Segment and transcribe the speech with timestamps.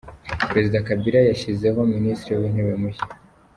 [0.51, 3.05] Perezida Kabila yashyizeho Minisitiri w’Intebe mushya.